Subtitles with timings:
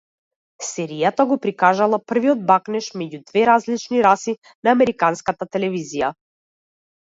[0.67, 6.11] Серијата го прикажала првиот бакнеж меѓу две различни раси на американската телевизија.